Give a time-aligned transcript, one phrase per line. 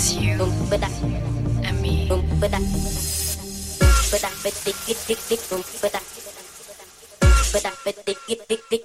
[0.00, 0.32] It's you
[1.60, 2.08] and me.
[2.08, 4.32] But I
[7.84, 8.79] bet they get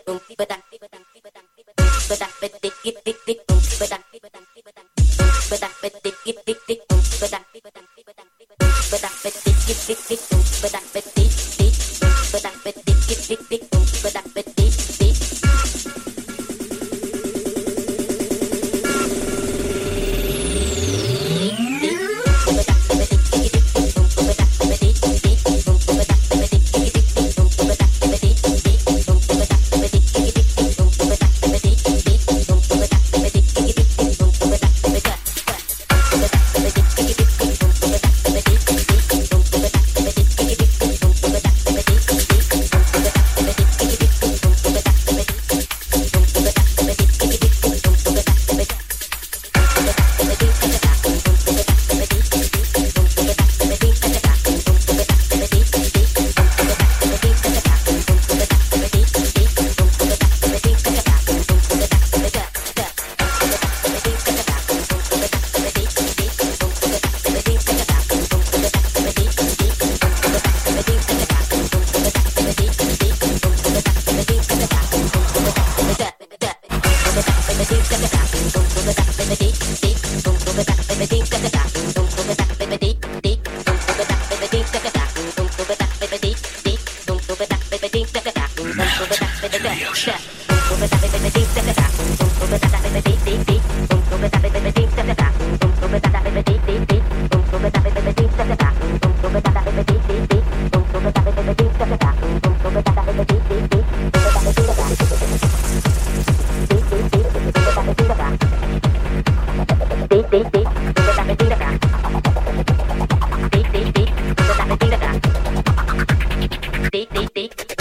[116.95, 117.75] beat, beat, beat.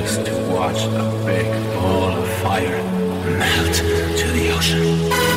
[0.00, 2.82] just to watch a big ball of fire
[3.36, 5.27] melt to the ocean.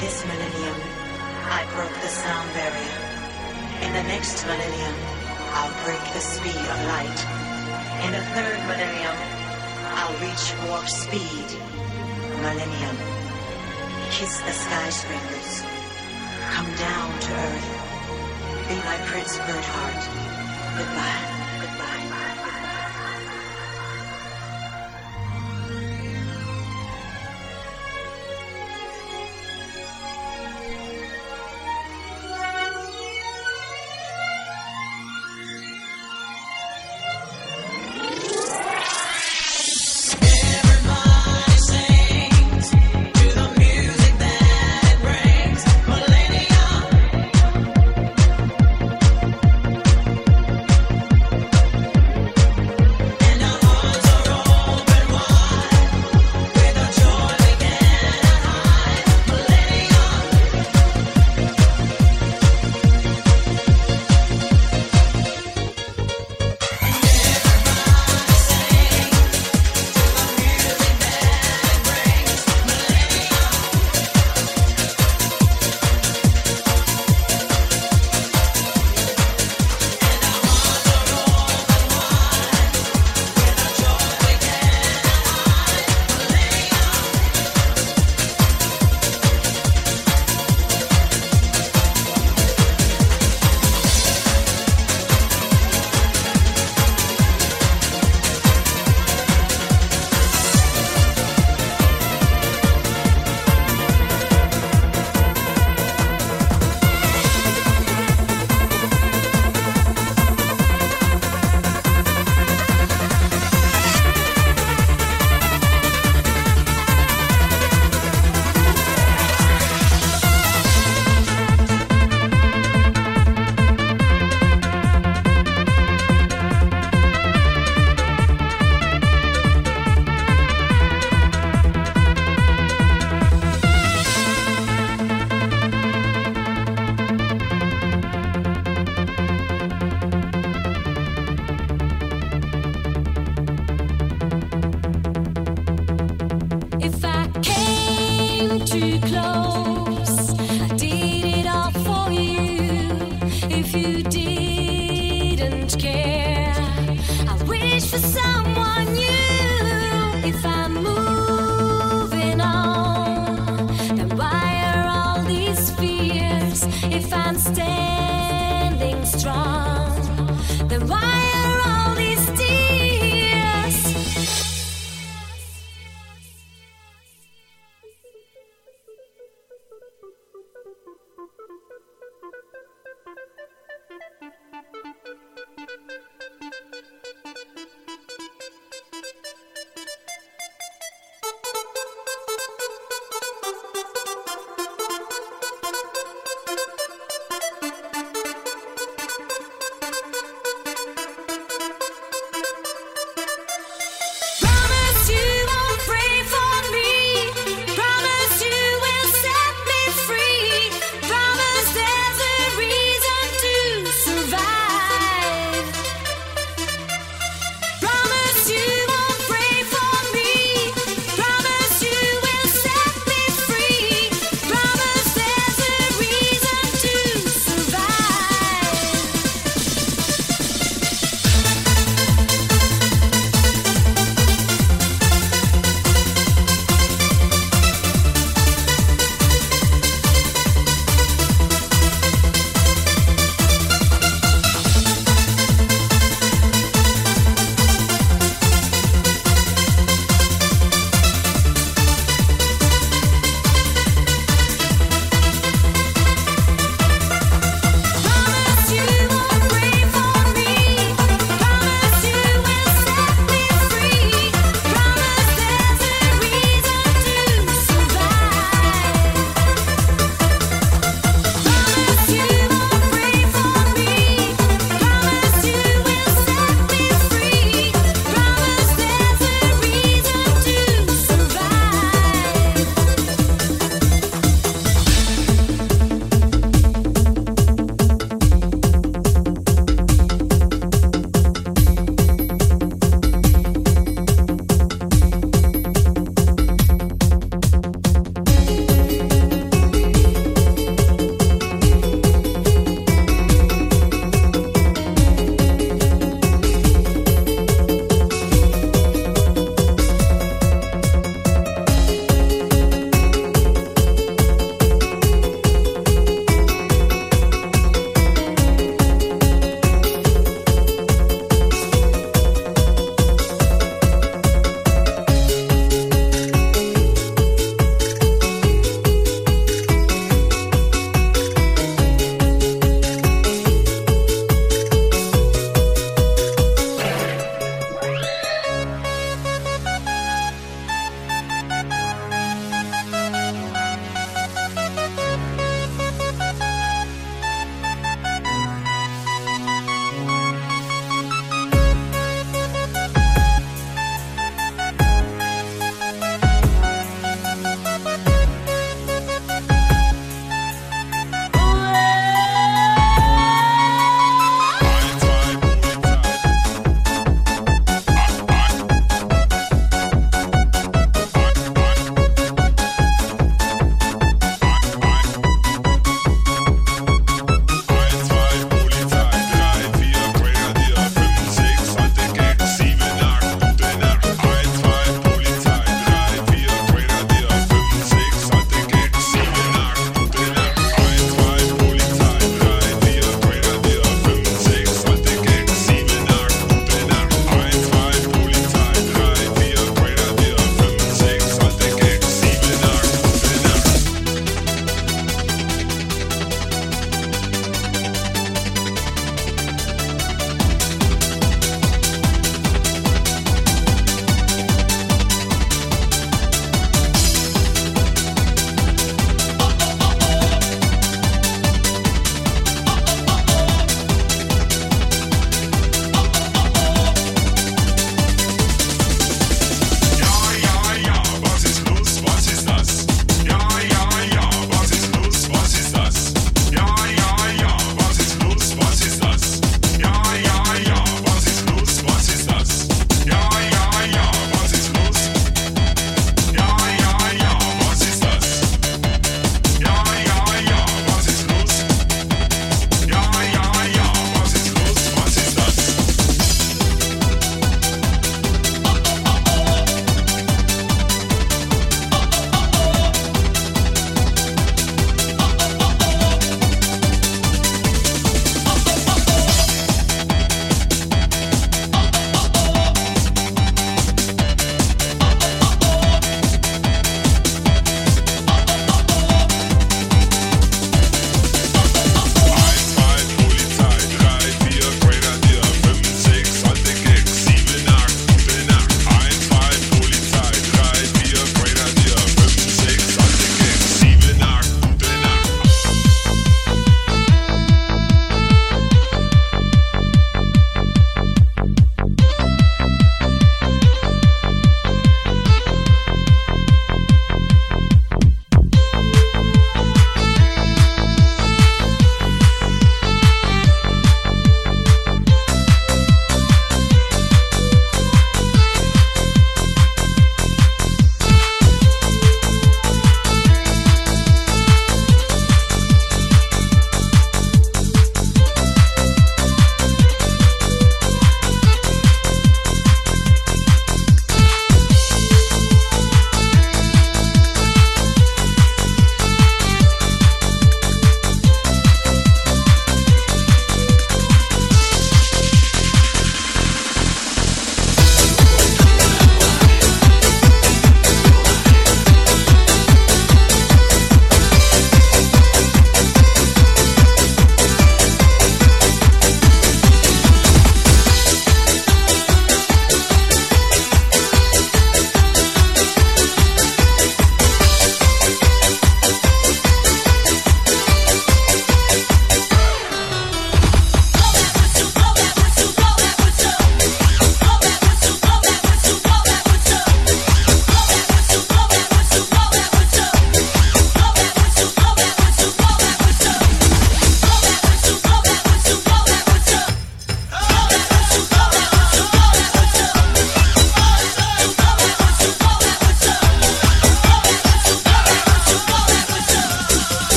[0.00, 0.78] this millennium,
[1.50, 2.98] I broke the sound barrier.
[3.82, 4.94] In the next millennium,
[5.58, 7.20] I'll break the speed of light.
[8.06, 9.16] In the third millennium,
[9.98, 11.48] I'll reach warp speed.
[12.42, 12.96] Millennium.
[14.10, 15.62] Kiss the skyscrapers.
[16.54, 17.68] Come down to earth.
[18.68, 20.02] Be my Prince Birdheart.
[20.78, 21.37] Goodbye.